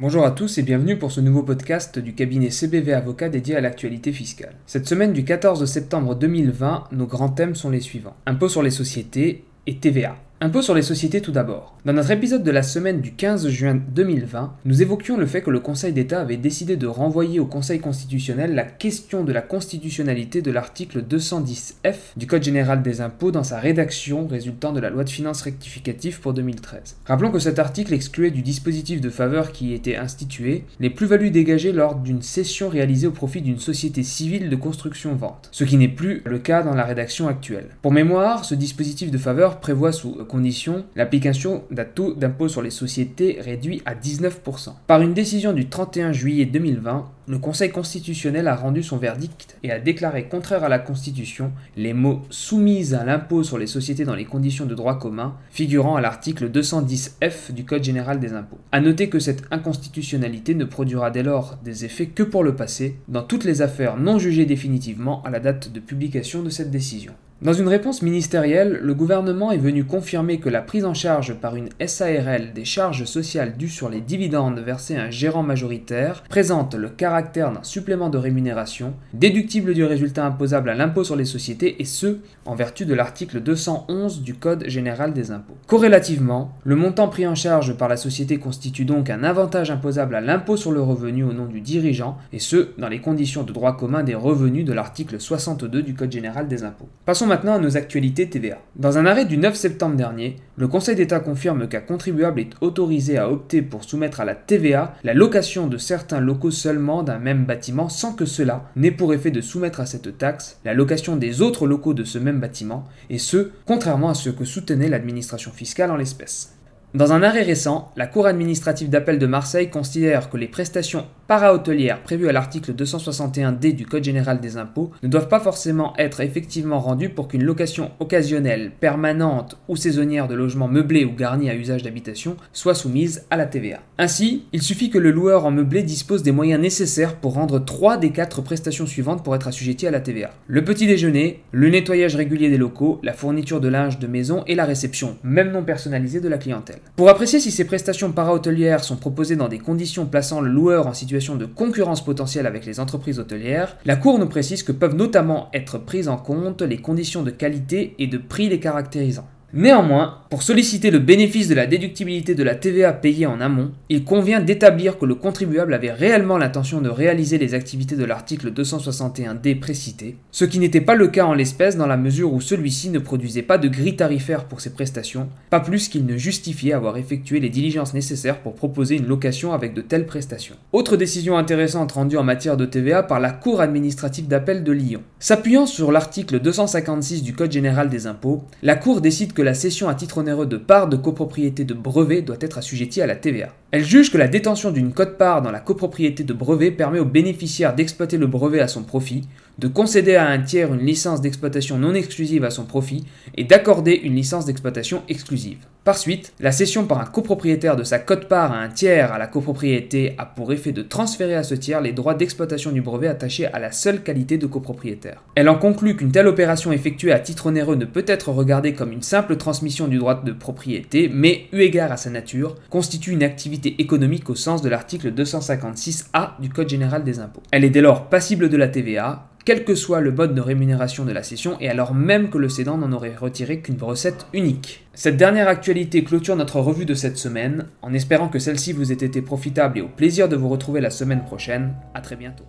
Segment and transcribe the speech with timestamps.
[0.00, 3.60] Bonjour à tous et bienvenue pour ce nouveau podcast du cabinet CBV Avocat dédié à
[3.60, 4.54] l'actualité fiscale.
[4.64, 8.14] Cette semaine du 14 septembre 2020, nos grands thèmes sont les suivants.
[8.24, 10.14] Impôt sur les sociétés et TVA.
[10.40, 11.74] Impôt sur les sociétés tout d'abord.
[11.84, 15.50] Dans notre épisode de la semaine du 15 juin 2020, nous évoquions le fait que
[15.50, 20.40] le Conseil d'État avait décidé de renvoyer au Conseil constitutionnel la question de la constitutionnalité
[20.40, 25.02] de l'article 210F du Code général des impôts dans sa rédaction résultant de la loi
[25.02, 26.98] de finances rectificative pour 2013.
[27.06, 31.72] Rappelons que cet article excluait du dispositif de faveur qui était institué les plus-values dégagées
[31.72, 36.22] lors d'une cession réalisée au profit d'une société civile de construction-vente, ce qui n'est plus
[36.24, 37.70] le cas dans la rédaction actuelle.
[37.82, 42.70] Pour mémoire, ce dispositif de faveur prévoit sous condition l'application d'un taux d'impôt sur les
[42.70, 44.74] sociétés réduit à 19%.
[44.86, 49.70] Par une décision du 31 juillet 2020, le Conseil constitutionnel a rendu son verdict et
[49.70, 54.14] a déclaré contraire à la Constitution les mots soumises à l'impôt sur les sociétés dans
[54.14, 58.58] les conditions de droit commun figurant à l'article 210F du Code général des impôts.
[58.72, 62.96] A noter que cette inconstitutionnalité ne produira dès lors des effets que pour le passé
[63.08, 67.12] dans toutes les affaires non jugées définitivement à la date de publication de cette décision.
[67.40, 71.54] Dans une réponse ministérielle, le gouvernement est venu confirmer que la prise en charge par
[71.54, 76.74] une SARL des charges sociales dues sur les dividendes versés à un gérant majoritaire présente
[76.74, 81.80] le caractère d'un supplément de rémunération déductible du résultat imposable à l'impôt sur les sociétés
[81.80, 85.56] et ce, en vertu de l'article 211 du Code général des impôts.
[85.68, 90.20] Corrélativement, le montant pris en charge par la société constitue donc un avantage imposable à
[90.20, 93.76] l'impôt sur le revenu au nom du dirigeant et ce, dans les conditions de droit
[93.76, 96.88] commun des revenus de l'article 62 du Code général des impôts.
[97.06, 98.58] Passons maintenant à nos actualités TVA.
[98.74, 103.18] Dans un arrêt du 9 septembre dernier, le Conseil d'État confirme qu'un contribuable est autorisé
[103.18, 107.44] à opter pour soumettre à la TVA la location de certains locaux seulement d'un même
[107.44, 111.42] bâtiment sans que cela n'ait pour effet de soumettre à cette taxe la location des
[111.42, 115.90] autres locaux de ce même bâtiment, et ce, contrairement à ce que soutenait l'administration fiscale
[115.90, 116.57] en l'espèce.
[116.94, 122.02] Dans un arrêt récent, la Cour administrative d'appel de Marseille considère que les prestations para-hôtelières
[122.02, 126.80] prévues à l'article 261D du Code général des impôts ne doivent pas forcément être effectivement
[126.80, 131.82] rendues pour qu'une location occasionnelle, permanente ou saisonnière de logements meublés ou garnis à usage
[131.82, 133.80] d'habitation soit soumise à la TVA.
[133.98, 137.98] Ainsi, il suffit que le loueur en meublé dispose des moyens nécessaires pour rendre 3
[137.98, 140.30] des 4 prestations suivantes pour être assujetti à la TVA.
[140.46, 144.54] Le petit déjeuner, le nettoyage régulier des locaux, la fourniture de linge de maison et
[144.54, 146.77] la réception, même non personnalisée de la clientèle.
[146.96, 150.94] Pour apprécier si ces prestations para-hôtelières sont proposées dans des conditions plaçant le loueur en
[150.94, 155.48] situation de concurrence potentielle avec les entreprises hôtelières, la Cour nous précise que peuvent notamment
[155.52, 159.28] être prises en compte les conditions de qualité et de prix les caractérisant.
[159.54, 164.04] Néanmoins, pour solliciter le bénéfice de la déductibilité de la TVA payée en amont, il
[164.04, 169.58] convient d'établir que le contribuable avait réellement l'intention de réaliser les activités de l'article 261D
[169.58, 172.98] précité, ce qui n'était pas le cas en l'espèce dans la mesure où celui-ci ne
[172.98, 177.40] produisait pas de grille tarifaire pour ses prestations, pas plus qu'il ne justifiait avoir effectué
[177.40, 180.56] les diligences nécessaires pour proposer une location avec de telles prestations.
[180.74, 185.00] Autre décision intéressante rendue en matière de TVA par la Cour administrative d'appel de Lyon.
[185.20, 189.88] S'appuyant sur l'article 256 du Code général des impôts, la Cour décide que la cession
[189.88, 193.54] à titre onéreux de parts de copropriété de brevets doit être assujettie à la TVA.
[193.70, 197.72] Elle juge que la détention d'une cote-part dans la copropriété de brevet permet au bénéficiaire
[197.72, 201.94] d'exploiter le brevet à son profit, de concéder à un tiers une licence d'exploitation non
[201.94, 203.04] exclusive à son profit
[203.36, 205.58] et d'accorder une licence d'exploitation exclusive.
[205.88, 209.26] Par suite, la cession par un copropriétaire de sa cote-part à un tiers à la
[209.26, 213.46] copropriété a pour effet de transférer à ce tiers les droits d'exploitation du brevet attachés
[213.46, 215.22] à la seule qualité de copropriétaire.
[215.34, 218.92] Elle en conclut qu'une telle opération effectuée à titre onéreux ne peut être regardée comme
[218.92, 223.22] une simple transmission du droit de propriété, mais, eu égard à sa nature, constitue une
[223.22, 227.42] activité économique au sens de l'article 256A du Code général des impôts.
[227.50, 231.06] Elle est dès lors passible de la TVA, quel que soit le mode de rémunération
[231.06, 234.84] de la cession et alors même que le cédant n'en aurait retiré qu'une recette unique.
[234.92, 238.96] Cette dernière actualité clôture notre revue de cette semaine, en espérant que celle-ci vous ait
[238.96, 241.72] été profitable et au plaisir de vous retrouver la semaine prochaine.
[241.94, 242.44] A très bientôt.